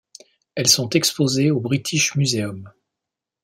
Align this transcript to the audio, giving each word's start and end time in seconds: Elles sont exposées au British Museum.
Elles 0.55 0.67
sont 0.67 0.89
exposées 0.89 1.51
au 1.51 1.59
British 1.59 2.15
Museum. 2.15 2.73